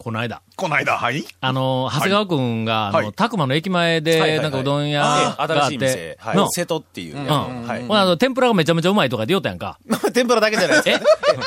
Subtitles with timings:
[0.00, 0.40] この間。
[0.56, 1.26] この間、はい？
[1.42, 3.12] あの長谷川君が、あのはい。
[3.12, 5.94] たくまの駅前で、なんかうどん屋あがあっ新しい店。
[5.94, 6.36] て、、はい。
[6.38, 6.50] の。
[6.50, 7.18] 瀬戸っていう。
[7.18, 7.26] うん。
[7.26, 7.86] はい。
[7.86, 9.78] ほなあの、天ぷらがめちゃめちゃうまいとかで言おうたやんか。
[10.14, 11.00] 天ぷらだけじゃないです。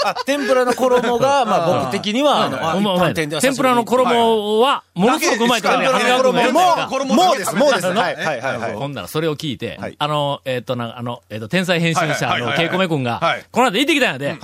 [0.05, 2.49] あ、天ぷらの衣が、 まあ僕的には、あ
[2.79, 6.87] の、天ぷらの衣は、ものすごくうまいとかね、長谷川君が言うたやんか。
[6.91, 7.89] 衣もうです、もうです。
[7.91, 9.95] なはい、はい、ほんならそれを聞いて、はい。
[9.97, 13.45] あの、えっ、と、な、あの、えっ、と、天才編集者のケイコメ君が、はい。
[13.49, 14.37] この間行ってきたんやで。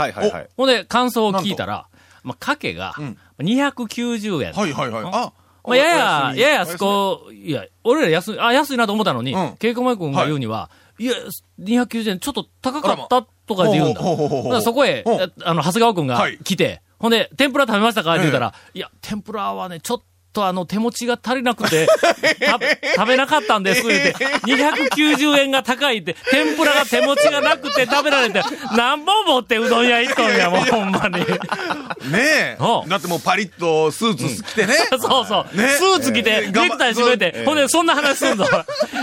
[0.58, 1.86] ほんで、感想を聞いたら、
[2.23, 2.95] まあ、かけが、
[3.39, 4.53] 290円。
[4.53, 5.03] はいはいはい。
[5.05, 5.34] あ、
[5.66, 11.05] まあ、やや、やや、そこ、いや、俺ら安い、あ、安いなと思ったのにうん、ケイコメ君が言うには、い。
[11.05, 11.13] や、
[11.59, 14.02] 290円ちょっと高かったとかで言うんだ。
[14.52, 15.03] だそこへ
[15.44, 16.38] あの、長谷川君がはい。
[16.44, 18.13] 来て、ほんで、天ぷら食べましたか？
[18.13, 21.88] って言ったら、いや、天ぷらはね、ちょっとあの、手持ちが足りなくて、
[22.39, 22.59] た
[22.95, 24.13] 食べなかったんです、言って、
[24.45, 28.41] 290円が高いって、天ぷらが手持ちがなくて食べられて、
[28.75, 31.25] 何本持ってうどん屋行っとんや、もうほんまに。
[32.11, 32.89] ねおえ。
[32.89, 34.75] だってもうパリッとスーツ着てね。
[34.99, 35.58] そうそう。
[35.58, 38.45] ねスーツ着て、えーネクタイ締めて、えーほんで、そんな話すんぞ。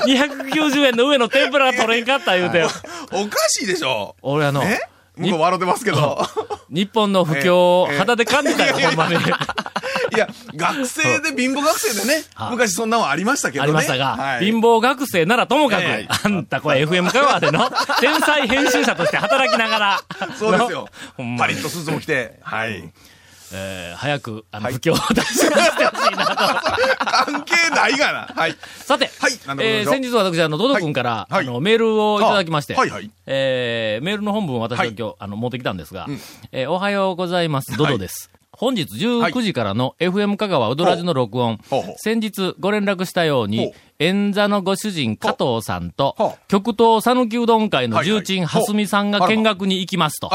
[0.07, 2.63] 290円の上の天ぷらが取れんかった言うて。
[3.13, 4.17] おかしいでしょ。
[4.23, 4.81] 俺あの、え
[5.17, 6.27] 向こう笑ってますけど。
[6.71, 9.17] 日本の不況をえー肌で感じたよ、ほんまに。
[10.15, 13.65] いや、学生で貧乏学生でね は、い昔そんなのありましたけどね。
[13.65, 20.01] ありましたが、はい貧乏学生ならともかく、ええあんたこれ FM 香川での 天才編集者として働きながら、
[20.39, 21.37] そうですよほん。
[21.37, 22.39] まにパリッとスーツも着て。
[22.43, 22.91] はい。
[23.53, 26.35] えー早く、あの、不況を脱出してほしいなと。
[26.37, 28.29] 関係ないがな。
[28.35, 28.57] はい。
[28.85, 38.31] さて、はいえー先日私、あの、ドド君から、あの、メールをいただきまして、あはいはいえーメールの本文を私ははい今日、あの、持ってきたんですが、んえーおはようございます、ドドです。
[38.57, 41.59] 本日19時からの FM 香川うどらじの録音、
[41.99, 48.47] 先日ご連絡したようほにう、演座のご主人加藤さんと極東讃岐うどん会の重鎮はい。
[48.47, 50.31] はい蓮見さんが見学に行きますと。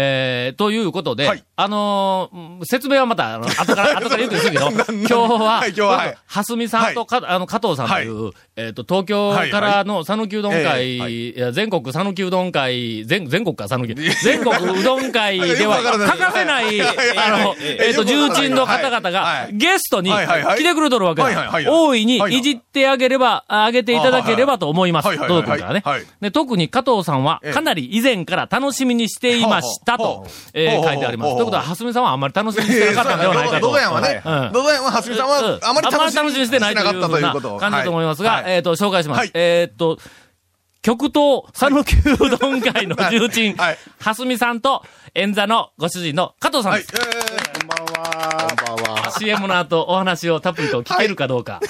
[0.00, 1.44] えー、ということで、はい。
[1.56, 6.16] あのーうん説明はまた、あの、後から、後から言うとするけど、 今日は、はい今日ははい。
[6.26, 11.30] 蓮見さんとか、あの、加藤さんという、えっ、と、東京からの讃岐うどん会、はいはい。
[11.30, 19.56] いや全国讃岐うどん会、全、全国か讃岐、全国うどん会では 欠かせない、あの、えっ、と、重鎮の方々はがい。
[19.56, 21.28] ゲストに来てくれとるわけだ。
[21.28, 21.72] はいはいはいはい。
[21.72, 25.16] 大いにいじってあげれば、あげていただければと思います。
[25.28, 25.82] どう君からね。
[25.84, 26.02] はい。
[26.20, 27.52] で、特に加藤さんはええ。
[27.52, 31.34] かなり以前から楽しみにしていましたとえー書いてあります。
[31.34, 33.68] ということは、蓮見さんはあんまり楽しみにしてなかったんではないかと。
[33.68, 37.58] ドドヤはねうん、ドドヤは、はすみさんは、あまり楽しみにしてなかったという。
[37.58, 39.18] 感じだと思いますが、はいえっ、と、紹介します。
[39.18, 39.98] はいえっ、と、
[40.82, 46.82] 極東讃岐うどん会の重鎮、はいはい蓮見さんと、演座のご主人の加藤さんはい。
[46.82, 46.94] です。
[46.96, 48.48] えーこんばんは。
[48.66, 49.10] こんばんは。
[49.18, 51.60] CM の後、お話をたっぷりと聞けるかどうか。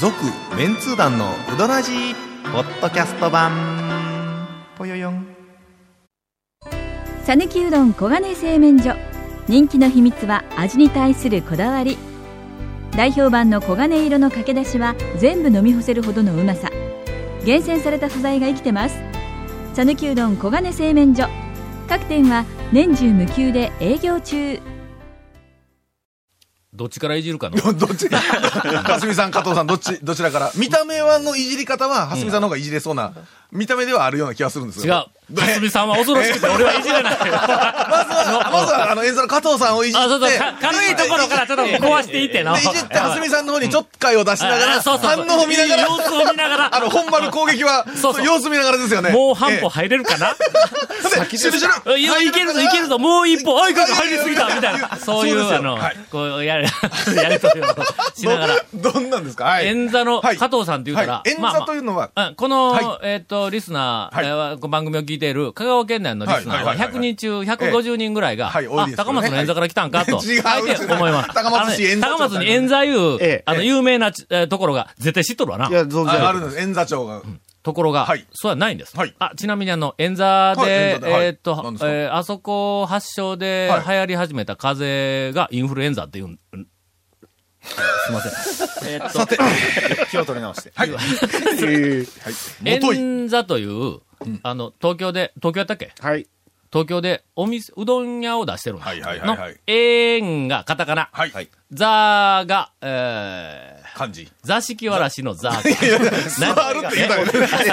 [0.00, 0.14] 続、
[0.56, 2.14] メンツー団のうどらじ
[2.52, 3.52] ポッドキャスト版。
[4.76, 5.26] ぽよよん。
[7.24, 8.94] さぬきうどん黄金製麺所
[9.46, 11.96] 人気の秘密は味に対するこだわり
[12.96, 16.70] 代表版の黄金色のかけだしは全部飲み干せるほどのうまさ。
[17.44, 18.96] 厳選された素材が生きてます。
[19.74, 21.26] さぬきうどん黄金製麺所。
[21.88, 24.60] 各店は年中無休で営業中。
[26.72, 27.56] どっちからいじるかの？
[27.74, 30.52] どっち、 はすみさん、加藤さん、どっち、どちらから？
[30.56, 33.12] 見た目はのいじり方は、はすみさんの方がいじれそうな、
[33.52, 35.08] 見た目ではあるような気がするんです違よ。
[35.08, 35.20] う。
[35.34, 37.18] 蓮見さんは恐ろしくて、俺はいじれない。
[37.18, 40.08] まずは、 まずは、あの、演奏の加藤さんをいじって。
[40.60, 42.54] 軽いところからちょっと壊していっての。
[42.54, 47.86] でいじって、はすみさんの方にちょっかいを出しながら、 反応を見ながら、様子を見ながら あの、本場の攻撃は、
[48.24, 49.10] 様子見ながらですよね。
[49.10, 50.34] もう半歩え入れるかな？
[51.16, 54.96] えでシュルシュルいけるぞ、いけるぞ、もう一歩、あ、い入りすぎた、みたいな。
[54.96, 56.66] そういう、あのはい、こう、やる、
[57.14, 57.66] やりとりを
[58.16, 58.56] しながら。
[58.74, 59.44] ど、どんなんですか？
[59.44, 59.66] はい。
[59.68, 64.68] 演座のはい加藤さんって言ったらは、い演座というのは、うんこの、はえっ、と、リスナー、はい。
[64.68, 66.94] 番組を聞いている香川県内のリスナーははいはいはいはい。
[66.94, 68.94] 100人中150人ぐらいが、はい多いですよね。
[68.94, 71.34] あ、高松の演座から来たんかと、 違う大抵思います。
[71.34, 73.42] 高松市演座高松に演座いう、ええ。
[73.46, 75.68] あの、有名なところが絶対知っとるわな。
[75.68, 76.58] いや、存じあるんです。
[76.58, 77.22] 演座長が。
[77.62, 78.26] ところが、はい。
[78.32, 78.96] そうはないんです。
[78.96, 79.14] はい。
[79.18, 81.52] あ、ちなみにあの、演座で、はいえーっと
[81.86, 83.84] えーあそこ発祥ではい。
[83.86, 86.66] 流行り始めた風邪がインフルエンザっていうん、うん
[87.62, 88.28] すいませ
[88.86, 88.88] ん。
[88.90, 89.38] えーっと、さて、
[90.10, 90.72] 気を取り直して。
[90.74, 90.90] はい。
[90.90, 91.04] はい。
[92.80, 92.96] もとい。
[92.98, 94.00] 演座という、
[94.42, 95.92] あの、東京で、東京やったっけ？
[96.00, 96.26] はい。
[96.72, 98.88] 東京でお店、うどん屋を出してるんです。
[98.88, 101.08] はいはいはいはいんがカタカナ。
[101.12, 101.48] はい。
[101.72, 101.84] 座
[102.46, 104.30] が、えー、漢字。
[104.44, 105.50] 座敷わらしの座。
[105.50, 107.24] 座るって言うたら、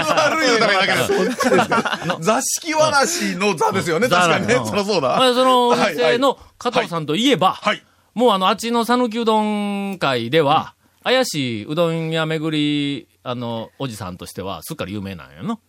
[0.04, 2.19] 座る言うたらだけど。
[2.22, 4.56] 座敷わらしの座ですよね、確かにね。
[4.66, 5.10] そりゃそうだ。
[5.10, 7.84] まあ、そのおはい店の加藤さんといえば、はい。
[8.18, 10.74] もうあの、あっちの讃岐うどん会では、
[11.04, 12.58] 怪しいうどん屋巡
[13.06, 15.60] り、あの、おじさんとしては、すっかり有名なんやの。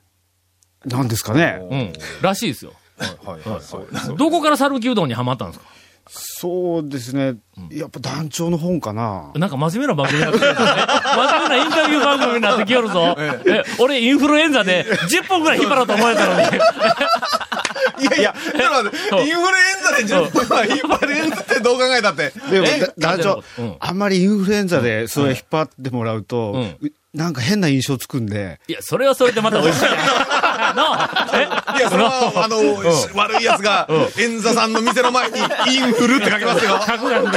[0.87, 1.59] なんですかね。
[1.71, 1.93] うん。
[2.23, 2.73] らしいですよ。
[2.99, 4.17] はいはいはい。
[4.17, 5.67] どこから讃岐うどんにはまったんですか？
[6.11, 7.37] そうですね。
[7.71, 9.31] やっぱ団長の本かな。
[9.35, 10.87] なんか真面目な番組になってきよるぞね。
[11.05, 13.15] 真面目なインタビュー番組になってきよるぞ。
[13.47, 16.47] え、俺インフルエンザで10分くらい引っ張ろうと思えたのに。
[18.01, 22.33] いやいや、ちょっと待って、インフルエンザで10分は引っ張れるってどう考えたって？
[22.51, 22.67] でも
[22.99, 26.65] 団長うん、あんまりインフルエンザでそれ引っ張ってもらうと、
[27.15, 29.85] なんか変な印象つくんで、いや、それはそれでまた美味しい。
[29.89, 32.49] いや、それは、あ。
[32.49, 32.59] の、
[33.15, 33.89] 悪い奴が、
[34.19, 36.79] 演座さんの店の前に、インフルって書きますよ。
[36.87, 37.33] 書く書く書く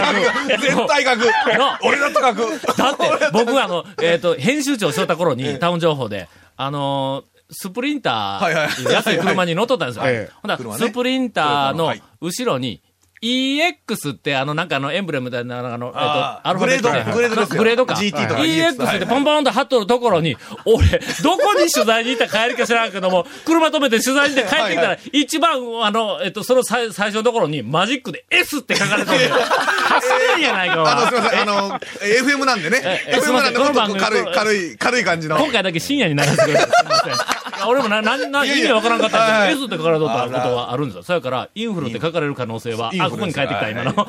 [0.62, 1.58] 絶対書く。
[1.58, 1.80] な。
[1.84, 2.78] 俺だって書く。
[2.78, 6.28] だって、 僕あの、えっ、と、編集長しとった頃に、タウン情報で、
[6.58, 10.04] あのースプリンター、安い車に乗っとったんですよ。
[10.06, 10.78] ええほんなね。
[10.78, 12.04] スプリンターのはい。
[12.22, 12.82] 後ろに、
[13.22, 17.58] EX ってあの、なんかあの、エンブレムみたいな、あの、えっ、と、アルファベットグレードグレードですよ。
[17.60, 17.94] グレードか。
[17.94, 18.42] GT とか。
[18.42, 25.52] EX ってポンポンと貼っとるところに、俺、どこに取材に行った帰りか知らんけども、車止めて取材に行って帰ってきたら、一番、
[25.84, 29.30] あの、えっ、と、その最最初のところに、マジックで S って書かれてる。
[29.30, 33.02] 走れんやないか、あの、すみません、あの、FM なんでね。
[33.08, 35.38] FM なんで、もっと軽い、組軽い、軽い感じの。
[35.38, 37.41] 今回だけ深夜に流してくれてすみません。
[37.68, 41.04] 俺もな、な、な、意味わからんかったけど、はい S って書かれとったことはあるんですよ。
[41.04, 44.08] そやから、インフルって書かれる可能性は、あ、ここに帰ってきた、今の。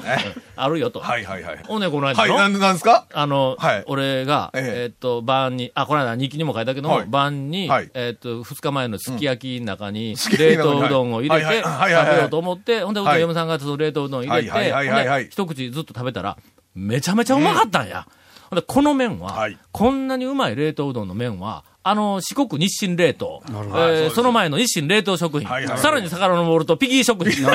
[0.57, 1.01] あるよと。
[1.01, 1.63] はいはいはい。
[1.69, 3.07] おね、この間はい、の、なん、なんですか？
[3.13, 3.85] あの、はい。
[3.87, 7.91] 俺が、えっと、晩に、あ、この間日記にも書いたけど晩に、はい。
[7.95, 16.37] えーっと、二日前のすき焼きの中に、冷凍うどんを入れて、はい食べようと思って、ほんで、嫁さんがその冷凍うどん入れて、一口ずっと食べたら、
[16.75, 18.07] めちゃめちゃうまかったんや。
[18.61, 19.57] この麺は、はい。
[19.71, 25.79] こんなにうまい冷凍うどんの麺は、あの、四国日清冷凍、えーその前の日清冷凍食品、はいはい。
[25.79, 27.51] さらに遡るとピギー食品、 こ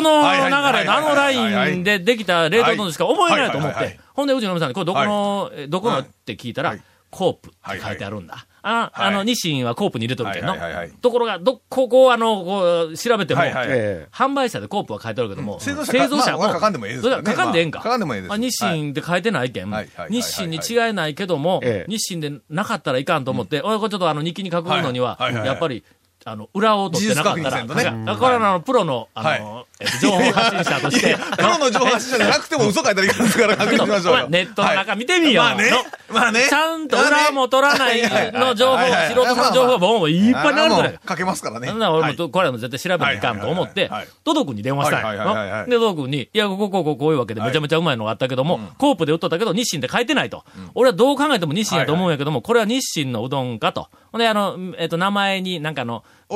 [0.00, 0.44] の流
[0.78, 6.82] れのあのラインでできた冷凍うどんしか思えないと思って、ほんで、うちの嫁さんに、これどこの、えどこのはいって聞いたら、はい
[7.14, 8.44] コープって書いてあるんだ。
[8.62, 10.50] ああの、はい日清はコープに入れとるけんの。
[10.50, 10.90] はいはいはいはい。
[10.90, 17.22] ところが、ど、ここ、あの、こう、調べても、はいはいえ販売者でコープは書いてあるけども、製造者かまあ書かんでもええですからね。
[17.24, 17.78] それは書かんでええんか。
[17.78, 21.90] まあ書かんでもええですまあ日清って書いてないけん、はいはいはい日清に違いないけども、ええ。
[21.90, 25.48] 日清でなかったらいかんと思って、俺これちょっとあの日記に書くのには、はいはいはいはい。
[25.48, 25.84] やっぱり、
[26.26, 29.66] あの、裏を取ってなかったら、ねなんかこれはあの、プロの、あの、
[30.00, 34.26] 情報発信者として、プロの情報発信者じゃなくても嘘書いたらいいですから確認しましょうよ。
[34.28, 35.44] ネットの中見てみよう。
[35.44, 35.76] まあねの。
[36.14, 36.46] まあね。
[36.48, 38.02] ちゃんと裏も取らない
[38.32, 41.00] の情報、素人の情報がボンボンいっぱい流れてる。
[41.08, 41.72] 書けますからね。
[41.72, 50.44] な俺はいもと、これはもう絶対調べないかんと思ってはいはいはいはい、ドド君に電話したいで、ドド君に、いや、ここ、ここ、こういうわけでめちゃめちゃうまいのがあったけども、コープで売っとったけど、日清って書いてないと。
[50.74, 53.88] 俺はどう考えても日清やと思うんやけども、これは日清のうどんかと。
[54.12, 55.84] ほんで、あの、えっと、名前になんか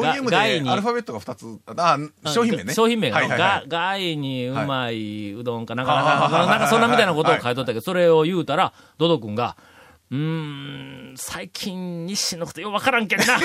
[0.04, 1.98] あの、が OEM でアルファベットが2つ、あ、
[2.30, 2.74] 商品名ね。
[2.74, 3.68] 商品名が、はいはいはい。
[3.68, 9.56] が、外にうまいうどんかなんか、はいなんか、なんかそんなみたいなことをはい書いとったけど、それを言うたら、ドド君が、
[10.10, 13.24] うーん、最近、日清のことようわからんけんな。
[13.36, 13.40] うん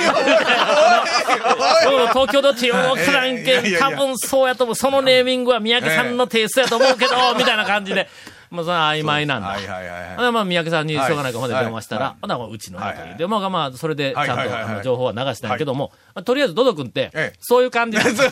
[2.07, 4.75] 東京だってようわからんけん、多分そうやと思う。
[4.75, 8.07] そのネーミングは三宅さんのテイストやと思うけど、 みたいな感じで。
[8.53, 9.47] まあ、それは曖昧なんだ。
[9.47, 10.31] はいはいはいはい。
[10.31, 12.15] まあ、三宅さんにしょうがないから、ほんではい電話したら、はい。
[12.21, 13.09] ほんならうちのやとはい。
[13.09, 14.47] はいで、まあ、まあ、それでちゃんとはいはい。
[14.47, 17.97] はいはいあの情報は流したんやけども、まあとりあえずドド君ってええ、そういう感じ。
[17.97, 18.29] なんですえ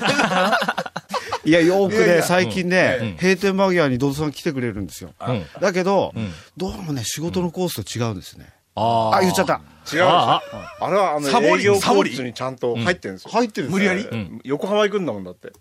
[1.43, 2.23] いや、よくね、いやいや。
[2.23, 5.11] 最近ね、閉店間際にドドさん来てくれるんですよ。
[5.27, 5.45] うん。
[5.59, 6.13] だけど、
[6.55, 8.53] どうもね、仕事のコースと違うんですね。
[8.75, 9.59] ああ、言っちゃった。
[9.91, 10.03] 違う。
[10.03, 10.41] あ
[10.79, 12.11] あれはあのサボり営業サボり。
[12.11, 13.31] コースにちゃんと入ってるんですよ。
[13.31, 14.07] 入ってるんです無理やり？
[14.11, 15.51] えー横浜行くんだもんだって。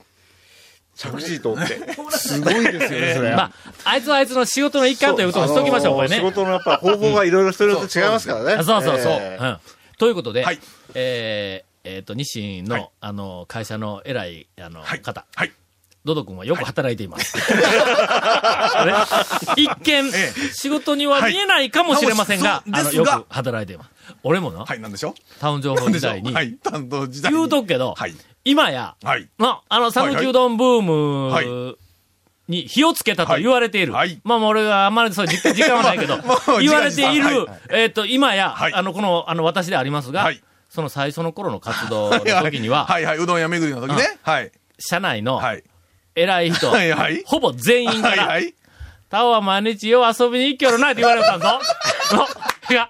[1.01, 1.95] 着地通って。
[2.11, 3.35] すごいですよね、それ。
[3.35, 3.53] まあ、
[3.85, 6.17] あいつはあいつの仕事の一環ということにしときましょう、これね。
[6.17, 8.53] 仕事のやっぱ方法がいろいろ人によって違いますからね。
[8.53, 9.61] あそうそうそう。
[9.97, 10.59] ということで、はい
[10.95, 15.25] えーえっ、と、日清の、はいあの、会社の偉い、あの、はい方。
[15.35, 15.53] はい。
[16.05, 17.37] ドド君はよく働いています。
[17.37, 17.43] ね
[19.57, 23.91] 一見、え仕事には見えないかもしれませんが、はいあの、よく働いています。
[24.23, 27.39] 俺もな、はい、なんでしょタウン情報時代に、はい、担当時代に。
[27.39, 28.15] 言うとくけど、はい。
[28.45, 29.29] 今や、はい。
[29.39, 31.79] まあ、あの、讃岐うどんブーム
[32.49, 33.93] に火をつけたと言われている。
[33.93, 36.19] はいはいまあ、俺があんまりそう時間はないけど
[36.61, 44.19] 言われている、えっ、と、今や、はいあの、この、あの、私でありますが、はいその最初の頃の活動の時には、 はいはい、うどん屋巡りの時ね。
[44.23, 44.53] はい。
[44.79, 45.65] 社内のはい。
[46.15, 47.23] 偉い人、はいはい。
[47.27, 48.55] ほぼ全員から、はいはい。
[49.11, 51.61] タオは毎日よう遊びに行きよるなって言われたんぞ。
[52.13, 52.27] の
[52.71, 52.89] いや、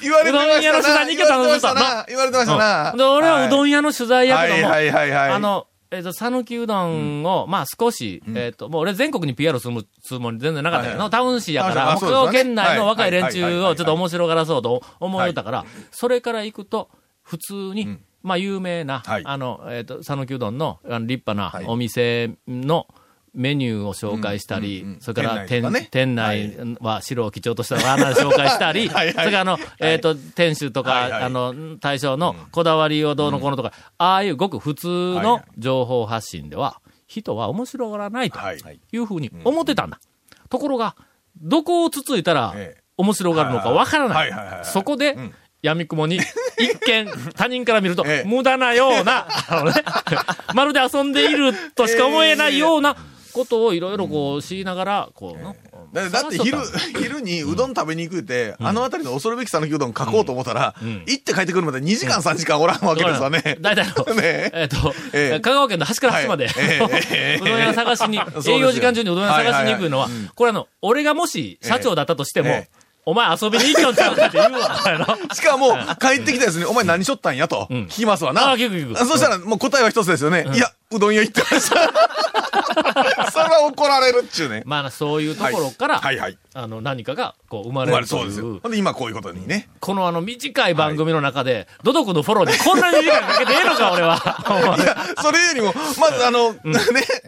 [0.00, 0.58] 言われてましたな。
[0.58, 2.04] うどん屋の取材に行けたの言われてましたな。
[2.08, 2.94] 言われてましたな。
[2.96, 5.30] で俺はうどんん屋の取材やけども、はいはいはいはい。
[5.30, 12.18] あ、の、えっ、と、讃岐うどんを、まあ少し、えっ、と、もう俺全国に PR するつもり全然なかったけど、タウン市やから、あそうですね。
[12.18, 16.90] 他の県内の若い連中をちょっと面白がらそうと思うたから、それから行くと、
[17.22, 19.22] 普通に、まあ有名な、はい。
[19.24, 21.64] あの、えっ、と、讃岐うどんの立派はない。
[21.68, 22.86] お店の
[23.34, 25.00] メニューを紹介したり、うんうんうん。
[25.00, 25.88] それから店店内ね。
[25.90, 29.06] 店内は白を基調としたワーナー紹介したり、 はい。
[29.06, 29.14] はい。
[29.14, 31.22] それからあの、えっ、と、店主とか、はいはい。
[31.22, 38.58] あの、大将のこだわりをどうのこうのとか、ああいうごく普通の情報発信では、人は面白がらないとはい。
[38.92, 40.00] いうふうに思ってたんだ。
[40.48, 40.96] ところが、
[41.40, 42.80] どこをつついたらええ。
[42.96, 44.30] 面白がるのかわからなはい。
[44.64, 46.18] そこでん、闇雲に、
[46.58, 49.72] 一見、 他人から見るとええ、無駄なような、あのね、
[50.54, 52.96] まるで遊んでいるとしか思えないような
[53.32, 55.56] ことをいろいろこう、知りながら、こうの、
[55.92, 56.58] だだって昼、
[56.98, 60.74] 昼にうどん食べに行くって、あの辺りの恐るべき讃岐うどん書こうと思ったら、
[61.06, 63.58] 行って帰ってくるまで2時間3時間おらんわけですわね。
[63.60, 64.64] 大体の、 ねえ。
[64.64, 65.40] っと、ええ。
[65.40, 66.64] 香川県の端から端まで、はい。
[66.64, 68.18] ええええうどん屋探しに、
[68.48, 74.78] 営業時間中にうどん屋探しに行くのはこれあの、俺がもし社長だったとしてもええ、お前遊びに行きよんちゃうかって言うわ、
[75.34, 77.86] しかも、帰ってきたやつに、お前何しょったんやと、ん。
[77.86, 78.56] 聞きますわな。
[78.96, 80.46] そしたら、もう答えは一つですよね。
[80.52, 81.76] いや、うどん屋行ってました。
[83.30, 84.62] それは怒られるっちゅうね。
[84.66, 86.38] まあ、そういうところから、はいはい。
[86.52, 88.48] あの、何かが、こう、生まれれるといそうですよ。
[88.48, 88.68] うほ。
[88.68, 89.68] んで、今こういうことにね。
[89.78, 94.76] このあの、短い番組の中で、ドドクのフォローにこんなに時間かけてええのか、俺は。
[94.78, 96.58] いや、それよりも、まずあの、ね、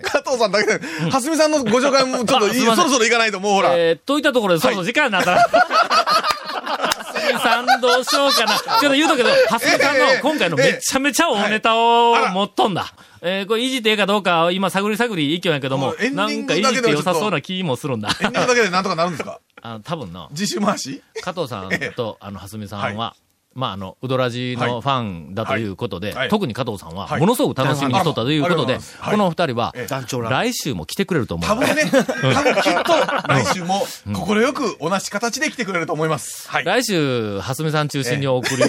[0.03, 3.71] 加藤さんだけで、蓮見さんのご紹介もちょっとそろそろ行かないと、もうほら。
[3.75, 5.47] えー、といったところで、そろそろ時間になったら。
[7.39, 8.59] さんどうしようかな。
[8.59, 12.93] ちょっと言うとくけど、はすみさんのええ今回のめちゃめちゃ大ネタを持っとんだ。
[13.25, 18.09] えー、これいじってええかどうか、今探り探りいきよんやけどもなんかいじって良さそうだな気もするんだ。
[18.21, 19.41] エンディングだけでなんとかなるんですか？
[19.63, 21.03] あの、多分な、自主回し？
[21.23, 23.17] 加藤さんと、あの、はすみさんは、は
[23.55, 30.31] まあ、あの、うどらじのファンだということで、はいはい特に加藤さんは、はいものすごく楽しみにしとったということで、このお二人は、団長ら。
[30.31, 31.49] 来週も来てくれると思う。
[31.49, 33.87] 多分ね、 多分きっと、来週も、
[34.27, 36.49] 快く同じ形で来てくれると思います。
[36.49, 36.65] はい。
[36.65, 38.69] 来週、はすみさん中心にお送りす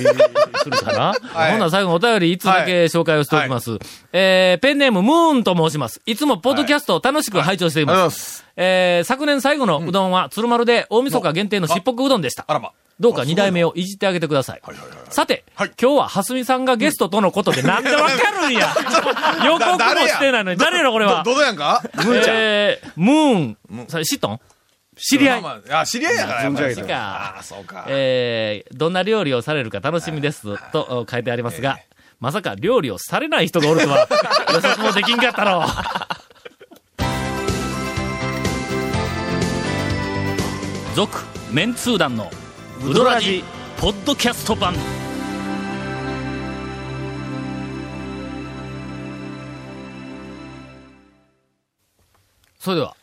[0.69, 3.79] るかな、はいほんなら最後のお便り一つだけ紹介をしておきます。
[4.11, 6.01] えー、ペンネームムーンと申します。
[6.05, 8.37] いつもポッドキャストを楽しく拝聴していありがとうごます。
[8.37, 8.45] ざいます。
[8.55, 12.45] えー、昨年最後のうどんは、鶴丸で大晦日限定のしっぽくうどんでした。
[12.47, 12.71] あらま。
[12.99, 14.61] どうか二代目をいじってあげてください。
[14.63, 15.07] はいはいはいはい。
[15.09, 15.71] さて、はい。
[15.81, 18.67] 今日ははすみさんがゲストとのことでなんでわかるんや。
[19.45, 20.83] 予告もしてないのに、誰や？
[20.83, 21.23] ろこれは？
[21.23, 21.81] ど、どうやんか？
[22.27, 23.37] えー、ムー
[23.83, 24.39] ン、それ知っとん
[24.95, 25.41] 知り合い。
[25.41, 26.75] まあまああ、知り合いやから、やっぱり。
[26.75, 27.85] かああ、そうか。
[27.89, 30.43] えー、どんな料理をされるか楽しみです。
[30.71, 31.79] とお書いてありますが、
[32.19, 34.07] まさか料理をされない人がおるとは
[34.53, 35.67] 予測もできんかったろう。
[40.95, 42.29] 続、メンツー団の
[42.85, 43.41] ウドラジ
[43.77, 44.73] ポッドキャスト版。
[52.59, 52.93] それでは、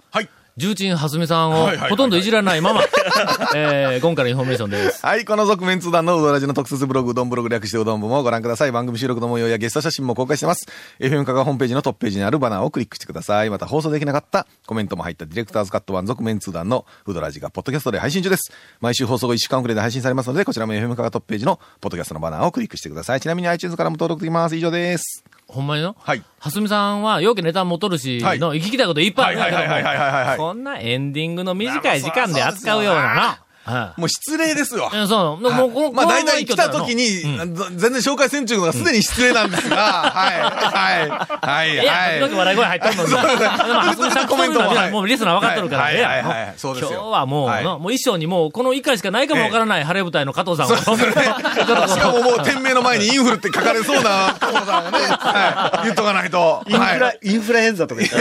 [0.60, 2.82] 重鎮はすみさんをほとんどいじらないまま、
[3.56, 5.04] えー、今回のインフォメーションです。
[5.04, 8.72] はい、この続麺通団のうどらじの特設ブログ、うどんブログ略してうどん部もご覧ください。
[8.72, 10.66] 番組収録の模様やゲスト写真も公開してます。
[11.00, 13.48] FM カがホームページのトップページにあるバナーをクリックしてください。
[13.48, 18.52] また放送できなかったコメントも入ったディレクターズカット版続麺通団のうどらじがポッドキャストで配信中です。
[18.80, 23.20] 毎週放送後1週間遅れで配信されますので、こちらも FM カがトップページのポッドキャストのバナーをクリックしてください。
[23.20, 24.56] ちなみに iTunes からも登録できます。
[24.56, 25.24] 以上です。
[25.50, 25.96] ほんまにの？
[25.98, 26.22] はい。
[26.38, 33.42] はすみさんは、ようけネタも取るし、はいの、聞きたいこといっぱいあるんだけどはいはいはいはいはいはいも、こんなエンディングの短い時間で扱うようなな。
[33.70, 34.00] はい。
[34.00, 34.90] もう失礼ですよ。
[34.92, 35.42] うんそう。
[35.42, 39.76] もう、この、まあ大体来た時に、全然紹介せんちゅうのがすでに失礼なんですが、
[40.10, 41.76] はい、はい、はい、い。
[41.76, 42.20] や、はい。
[42.20, 43.08] 時々笑い声入っとんのに。
[43.10, 44.90] でも、はすみさん、コメントもはい。
[44.90, 46.02] もうリスナー分かっとるからね。
[46.02, 46.16] はい。
[46.16, 46.22] はい。
[46.22, 46.46] はい。
[46.46, 46.54] はい。
[46.56, 46.90] そうですよ。
[46.90, 47.64] 今日はもう、はい。
[47.64, 50.76] のもう衣装にもう、この一回しかないかもわからない晴れ舞台の加藤さんを。
[50.76, 56.62] しかももう店名の前にインフルって書かれそうな加藤さんがね、 はい、言っとかないと。
[56.66, 57.18] インフラ、はい。
[57.22, 58.16] インフラエンザとか言って。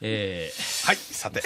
[0.00, 1.42] えー、はい、さて。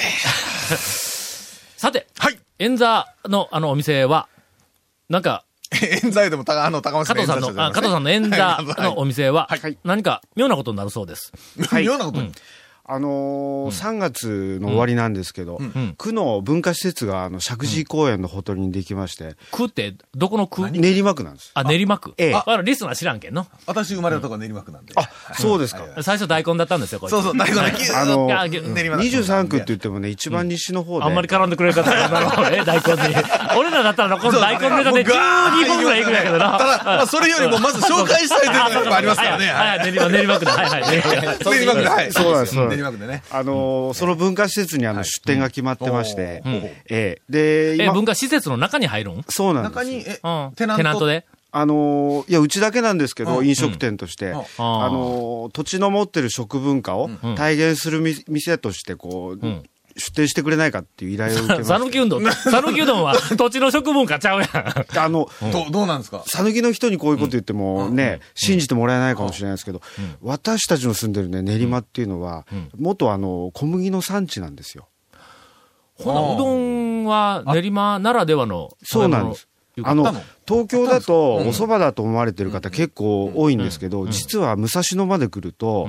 [1.76, 2.38] さて、はい。
[2.58, 4.28] 演座のあのお店は、
[5.08, 5.44] なんか、
[6.02, 11.32] 冤罪でもたあの、高松加藤さんの、あ加藤さんの演座 のお店ははい、何か妙なことになるそうです。
[11.68, 11.84] はい。
[11.84, 12.32] 妙なことに。
[12.90, 20.71] あのー3月の終わりなんですけど、ん区の文化施設が、あの、石神井公園のほとりにできまして、区って、どこの区？
[20.71, 21.50] 練馬区なんです。
[21.52, 22.14] あ、練馬区。
[22.16, 23.47] ええあ、あリスナー知らんけんの？
[23.66, 24.95] 私生まれたとこは練馬区なんで。
[24.97, 25.85] あ、そうですか。
[26.02, 27.11] 最初大根だったんですよ、これ。
[27.11, 31.04] そうそう、大根ね、あのいやぎゅ練馬だ23区って言ってもね、一番西の方で。
[31.04, 33.14] あんまり絡んでくれる方は、なるほどね、大根に。
[33.59, 36.59] 俺らだったら、この大根ネタで12本ぐらいいくんやけどな。
[36.59, 39.47] ただ、まあ、それよりもまず紹介したいというのがありますからね。
[39.49, 40.52] はい、はい、練馬、練馬区だ。
[40.52, 40.83] はい、はい。
[41.45, 42.12] 練馬区はい。
[42.12, 43.23] そうなんですそうなんです練馬区でね。
[43.30, 46.52] あのーその文化施設にあの出店が決まってまして、うん。
[46.54, 47.76] ええ。
[47.76, 49.25] で、文化施設の中に入るん？
[49.28, 49.75] そうなんです。
[49.75, 51.06] 中に、えうん。、テナント？
[51.06, 51.26] で？
[51.50, 53.47] あのーいや、うちだけなんですけど、うん。
[53.49, 54.38] 飲食店として、うん。
[54.38, 54.42] あ
[54.90, 57.35] のー土地の持ってる食文化をん。
[57.37, 59.62] 体現するみ店として、こう、ん
[59.99, 64.49] 出店してくれないかっていう依頼を受けましさぬきうどん、さぬきうどんは 土地の食文化ちゃうやん。
[64.49, 65.05] た。
[65.05, 66.23] あの、どう、どうなんですか？
[66.26, 69.81] 讃岐の人にこういうこと言ってもね、信じてもらえないかもしれないですけど、
[70.23, 72.47] 私たちの住んでるね、練馬っていうのは、
[72.78, 74.88] 元あの、小麦の産地なんですよ。
[75.95, 78.69] ほな、うどんは練馬ならではの。
[78.85, 79.49] そうなんです。
[79.85, 80.04] あの
[80.47, 85.88] 東京だとお蕎麦だと思われてる方結構多いんですけど、実は武蔵野まで来ると、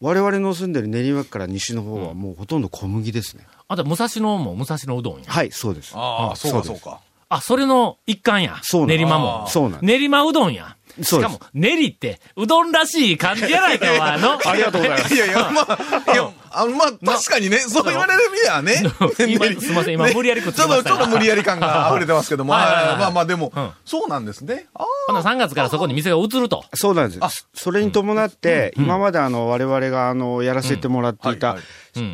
[0.00, 3.46] 我々の住んでる練馬区から西の方はもうほとんど小麦ですね。
[3.68, 5.24] あと、武蔵野も武蔵野うどんや？
[5.26, 5.92] はい、そうです。
[5.94, 7.00] ああ、そうか、そうか。
[7.28, 8.58] あ、それの一環や。
[8.62, 9.46] そうなん練馬も。
[9.48, 10.76] そうなん練馬うどんや。
[11.04, 14.38] しそうですかも、練りって、うどんらしい感じやないか、お前あの。
[14.44, 15.14] ありがとうございます。
[15.14, 18.82] いやいや、まあ、いや、あの、まあ、確かにね、そう言われる意味ではね。
[19.52, 24.66] 今すいません今無理やりくっつきましたちょっと、ちょっと無理やり感が溢れてますけども、 はいはいはいはいまあまあ、でもうん、そうなんですね。
[24.74, 26.64] あほな3月からそこに店が移ると。
[26.74, 27.48] そうなんです。
[27.54, 31.56] それに伴って、今まであの、我々があの、やらせてもらっていた。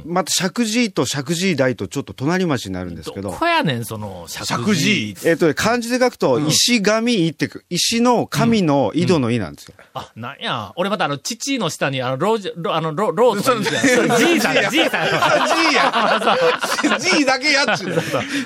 [0.05, 3.31] また石神井と石神井台とちょっと隣町になるんですけど。
[3.31, 5.11] ど、こやねん、その、石石神。
[5.11, 5.17] 井。
[5.25, 9.75] えっとね、漢字で書くと、石神井ってく、石の神の井戸の井なんですよ。
[9.95, 10.73] あ、なんや。
[10.77, 15.75] 俺またあの、父の下に、あの、ロージ、ロあの、ロローとか言うてやん それじいさんや、じいさんや。
[15.75, 16.99] や。
[16.99, 17.91] G だけやっちゅう。
[17.95, 17.97] ね。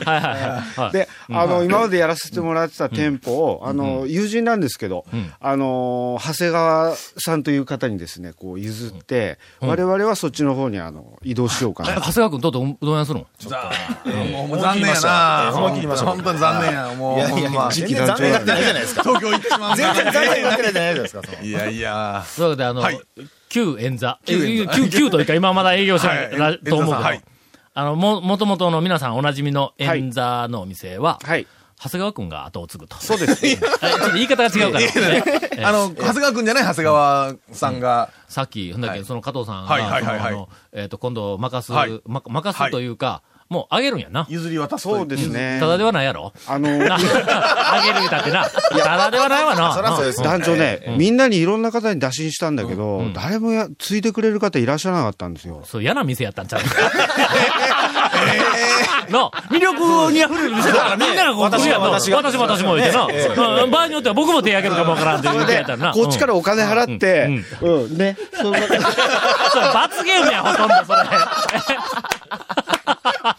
[0.04, 0.36] はいは
[0.76, 0.92] いはい。
[0.92, 5.04] で、あの、今までやらせてもらってた店舗を、あの、友人なんですけど、
[5.40, 13.26] あの、長谷川さんという方にですね、こう譲って、我々はそっちの方にあの、移動しようかな長谷川君とうとううどん屋するの？
[14.46, 15.52] もう残念やな。
[15.54, 16.94] 思い切りました本当に残念や。
[16.94, 17.18] もう。
[17.72, 19.02] 全然残念がってないじゃないですか。
[19.02, 21.22] 東京行ってしまう全然残念がってないじゃないですか。
[21.42, 22.24] いやいや。
[22.34, 23.00] というわけで、あのはい、
[23.50, 24.18] 旧演座。
[24.24, 26.08] 旧旧、旧というか今まだ営業して
[26.38, 27.08] ないと思うけど
[27.74, 31.46] あの、も、もともとの皆さんおなじみの演座のお店は、はい。
[31.80, 32.96] 長谷川君が後を継ぐと。
[32.96, 33.46] そうです。
[33.46, 34.84] えちょっと言い方が違うから。
[34.84, 38.10] え あの、長谷川くんじゃない長谷川さんが。
[38.28, 44.26] さっき、ほんだっけ、はいその加藤さんはいが、えっと、今度任す、任すというか、もうあげるんやな。
[44.28, 45.56] 譲り渡すそうですね。
[45.58, 48.44] ただではないやろあの、な あげる言うたってな。
[48.46, 49.72] ただではないわな。
[49.72, 55.62] そりゃそうです団長ね、みんなにいろんな方に打診したんだけど、誰もやついてくれる方いらっしゃらなかったんですよ。
[55.64, 56.60] そう、嫌な店やったんちゃう
[59.10, 61.42] の、魅力に溢れる店だからみんながこう。
[61.42, 63.06] 私私がも私も言ってな。
[63.06, 65.92] うん場合によっては僕も手挙げるかもわからんってやったらな。
[65.92, 68.60] こっちからお金払って、うん、ね、それ
[69.72, 70.98] 罰ゲームや、ほとんどそれ。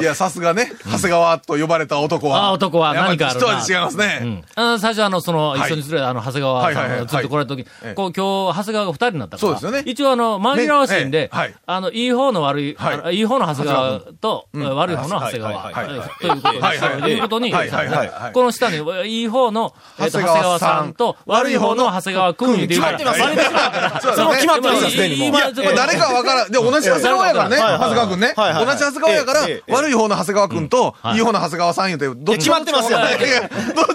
[0.00, 2.46] いや、さすがね、長谷川と呼ばれた男は。
[2.46, 3.46] あ男は何かあるな。
[3.46, 4.06] 一味違いますうね。
[4.18, 4.44] ん。
[4.54, 5.60] あの最初あの、その、はい。
[5.60, 6.74] 一緒にするあの、長谷川はい。
[6.74, 6.90] はい。
[6.90, 6.98] はい。
[6.98, 7.94] さんがずっと来られた時はい。
[7.94, 9.48] こう、今日、長谷川が二人になったから。
[9.48, 9.82] そうですよね。
[9.86, 11.30] 一応あの、紛らわしいんねで
[11.66, 13.16] あの、いい方の悪い、はい。
[13.16, 14.62] いい方の長谷川と、ん。
[14.62, 15.72] 悪い方の長谷川。
[16.20, 18.76] ということで、ということに、この下に、
[19.08, 20.94] いい方の、えっと長谷川さん。
[20.94, 25.40] と、悪い方の長谷川くんっていうから、決まってますそうその決まってます今
[25.74, 26.50] 誰かわからん。
[26.50, 28.34] で、同じ長谷川やからね、長谷川くんね。
[28.36, 29.72] 同じ長谷川やからえええ、え。
[29.72, 30.68] 悪い方の長谷川くん。
[30.68, 31.16] と、はい。
[31.16, 33.08] いい方の長谷川さん言うて、どっち決まってますよどっ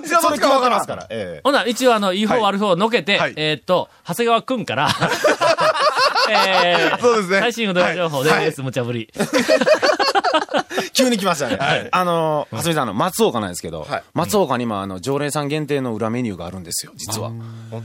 [0.01, 0.81] ちが どっちかわから。
[0.81, 0.85] ん。
[0.85, 1.07] から。
[1.09, 2.43] えほな、一応あの、いい方はい。
[2.43, 3.33] 悪い方をのけて、はい。
[3.35, 4.89] えーっと、長谷川くんから、
[6.29, 7.39] えーそうですね。
[7.39, 8.45] 最新うどん情報はい。
[8.45, 9.09] です、無茶ぶり。
[9.15, 11.89] え急に来ましたね。
[11.91, 17.31] あの、はすみさん、あの、松岡なんですけどはい、松岡に今、あの、常連さん限定の裏メニューがあるんですよ、実は。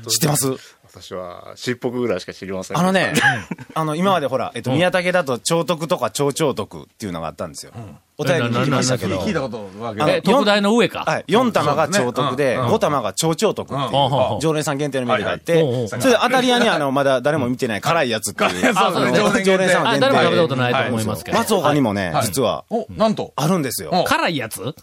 [0.09, 0.55] 知ってます？
[0.93, 2.79] 私は、しっぽくぐらいしか知りません。
[2.79, 3.15] あのね、
[3.75, 7.73] あの、今までほら、えっと、宮武だと、超徳とか超超徳っていうのがあったんですよ。
[8.19, 9.21] お便りに聞きましたけど。
[9.21, 11.05] 聞いたことわけあのえ、特大の上か。
[11.07, 11.25] はい。
[11.29, 19.45] 4玉が超徳で、そうですねうん5玉が超超徳っていう常連さん限定のメニューがあって、それで当たり屋にあの、まだ誰も見てない辛いやつっていう。
[19.45, 21.39] 常連さんあ、限誰も食べたこ定とないと思いますけど。
[21.39, 23.33] 松岡にもねは、い実は、お、なんと。
[23.37, 24.05] あるんですよ。
[24.07, 24.75] 辛いやつ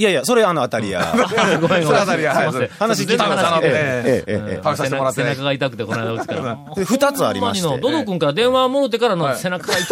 [0.00, 1.00] いやいや、それあの当たり屋。
[1.10, 1.82] ごめんごめん。
[1.82, 2.68] そのあたりははいすいません。
[2.78, 3.36] 話聞いてください。
[3.36, 4.60] 話ええええええ。
[4.62, 5.24] 食べさせてもらって。
[5.24, 6.56] ね背中が痛くて、この間うちから。
[6.76, 7.80] で二つありまして。
[7.80, 9.86] ドド君から電話もろてからの背中が痛い。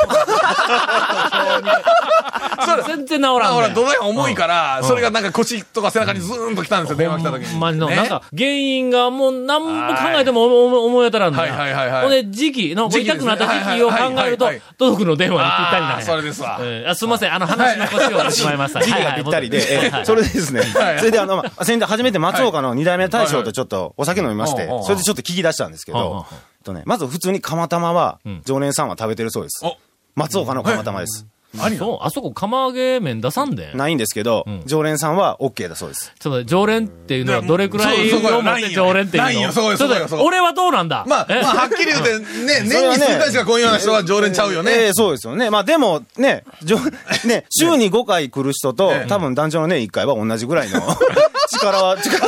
[2.87, 3.55] 全然治らん。
[3.55, 7.59] ほら、土台が重いから、それがなんか腰とか背中にズーンと来たんですよ、電話来た時に。
[7.59, 7.97] まにの、ね。
[7.97, 11.51] なんか、原因がもう何も考えても思い当たらんのはい。
[11.51, 11.75] はい。
[11.75, 16.61] はいはいほんで、時期の、痛くなった時期を考えるとドド君の電話にぴったりなんそれですわ。
[16.95, 18.81] すみません、あの話の腰を折ってしまいました。
[18.87, 19.61] 時期がぴったりで、
[20.05, 26.27] それでですね、はいそれであの、まあ先日初めて松岡の二代目大将とちょっとお酒飲みましてそれでちょっと聞き出したんですけど、
[26.65, 29.65] とね、まず普通に釜玉はん、常連さんは食べてるそうです。
[29.65, 29.77] お。
[30.15, 31.27] 松岡の釜玉です。
[31.79, 33.77] そう、あそこ釜揚げ麺出さんでん。
[33.77, 36.13] ないんですけどん、常連さんは OK だそうです。
[36.19, 38.39] ちょっと、常連っていうのはどれくらいそうそこよ。
[38.39, 39.29] を持って常連っていうの？
[39.29, 41.05] ないよそこよそこよ俺はどうなんだ？
[41.07, 41.43] まあ、え？
[41.43, 42.27] まあ、はっきり言うて、ね、
[42.69, 44.71] 年に数回しか来んような人は常連ちゃうよえね。
[44.89, 45.51] えそうですよね。
[45.51, 46.79] まあでも、ね、じょ
[47.27, 50.81] ね、週に5回来る人とええ、多分団長の年1回は同じぐらいの
[51.51, 52.27] 力は、力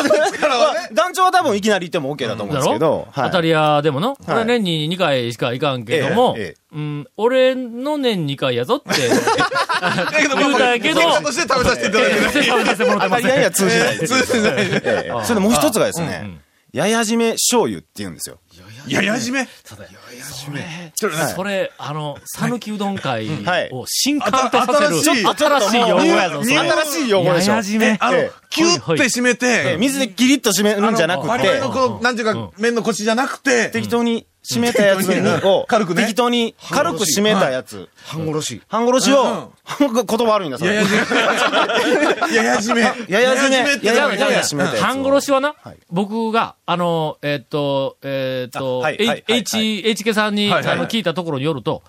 [0.57, 3.27] は団長は多分いきなり行っても OK だと思うんですけど、はい。
[3.27, 9.09] 当たり屋でもの、これ年に2回しか行かんけども、ええええうん、俺の年2回やぞって。
[9.09, 11.01] だけど、言うたけど。
[11.01, 12.43] 結果として食べさせていただいてね。
[12.45, 13.99] 食べさせてもらってますいやいや通じない。
[13.99, 14.53] 通じない。
[14.59, 15.25] ええ。
[15.25, 16.41] それでもう一つがですね、
[16.73, 18.39] ややじめ醤油って言うんですよ。
[18.87, 19.47] ややじめ？
[19.65, 23.71] それ、それ、あの、讃岐うどん会はい。
[23.73, 26.43] を新刊とさせる、新しい新しい用語やぞ。
[26.43, 27.51] 新しい用語でしょ。
[27.53, 27.97] ややじめ。
[28.01, 31.29] あのええ、キュッて締めええて、水でギリッと締めるんじゃなくて。
[31.29, 35.09] 我々の、この、なんていうか、麺のコシじゃなくて、適当に締めたやつ
[35.45, 36.03] を、 軽くね。
[36.03, 38.63] 適当に軽く締めたやつ、半殺し。
[38.69, 40.75] 半殺しを、言葉悪いんだ、それ。
[40.75, 41.01] ややじめ。
[42.33, 42.81] ややじめ。
[43.09, 43.57] ややじめ。
[43.83, 44.17] ややめ
[44.79, 45.77] 半殺しはな、はい。
[45.91, 51.83] 僕が、あの、えっと、えっと、H、HK さんに、聞いたところによると、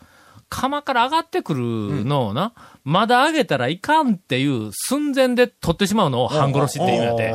[0.50, 7.32] 釜から上がってくるのをな、まだ上げたらいかんっていう寸前で取ってしまうのを半殺しって言うんやて。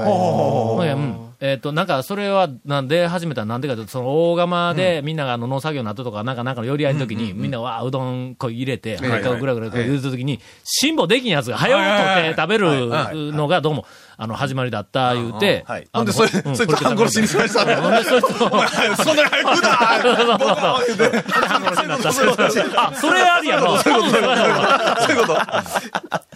[1.45, 13.85] うんえっ、と、なんか、それは、なんで始めたらなんでかというと、その大釜で、みんながあの農作業の後とか、なんか、なんかの寄り合いの時に、みんなわあ、うどんこう入れて、はいはい、ぐらぐら入れた時に、辛抱できんやつが、早う取って食べるのが、どうも、
[14.17, 17.83] あの、始まりだった、言うて、はいほんで、それ、うんそいつ半殺しにしました。
[17.83, 21.23] ほんで、そいつを、そんなに早くだそうそうそう。
[21.43, 22.89] 半殺しになった。
[22.89, 23.77] あ、それありやろ。
[23.83, 25.41] そういうことそういうこと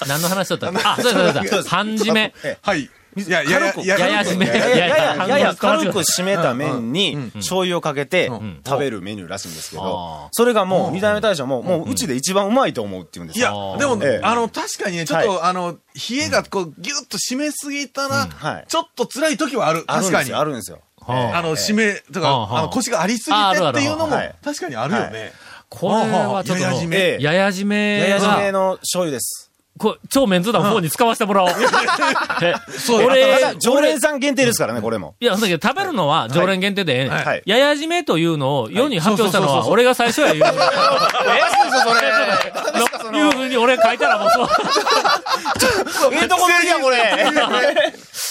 [0.07, 1.63] 何の話だったあ、そうそうそう。
[1.63, 2.35] 半締め。
[2.61, 2.91] はい。
[3.27, 4.47] いや、やや、やや締め。
[4.47, 8.31] やややややや軽く半締めた麺に醤油をかけて
[8.67, 15.77] 食べるメニューらしいんですけど、それがもう二代目大将も、もううちで一番うまいと思うって言うんですいやよ。、でもええ、あの、確かにね、ちょっと、あの、
[16.11, 19.85] 冷えがこう、ぎゅっと締めすぎたらはい、ちょっと辛い時はある。
[19.85, 20.33] 確かに。
[20.33, 21.15] あるんですよ、あるんですよ。
[21.15, 25.33] はああの、締めとか、はあの、腰がありすぎてっていうのもはい、確かにあるよね。
[25.71, 29.48] これはちょっとやや締めええやや締めの醤油です。
[29.79, 31.51] こう超メンツ団方に使わせてもらおう。
[32.43, 35.15] えそう俺常連さん限定ですからね、これも。
[35.21, 40.45] いや、だけど食べるのは常連限定でええねんはいやや締めというのを世に発表したのはそうそうそうそう俺が最初や言う。
[40.45, 40.53] ええ
[43.01, 43.19] それ。
[43.19, 44.49] いうふうに俺書いたらもうそう。
[46.13, 46.99] ええとこや、これ。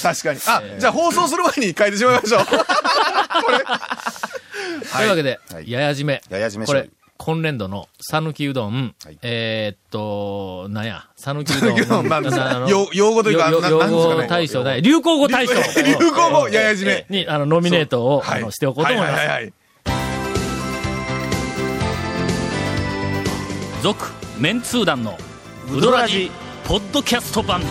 [0.02, 0.40] 確かに。
[0.46, 2.46] あ、じゃあ放送する前に書いてしまいましょう。
[4.96, 6.22] というわけで、はいやや締め。
[6.30, 11.80] やや締めこれ今年度の讃岐うどん、はいえーっと、なんや、讃岐うどん。
[11.80, 12.38] うどんなんです
[12.70, 14.82] 用用語というかよなんですかね大賞だね。
[14.82, 15.54] 流行語大賞。
[15.82, 17.06] 流行語、やや締め。
[17.10, 19.28] に、あの、ノミネートを、はいあのしておこうと思いますはい。
[19.28, 19.54] はいはいはい
[23.82, 24.08] 続、
[24.40, 25.18] メンツー団の、
[25.72, 26.32] ウドラジ、
[26.66, 27.62] ポッドキャスト版。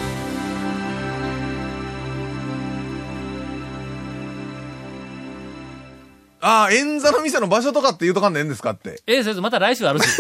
[6.49, 9.03] ああ、演座の店の場所とかって言うとかんでええんですかって。
[9.09, 10.07] ええ、先生、また来週あるし。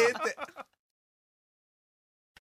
[0.00, 0.38] ええって。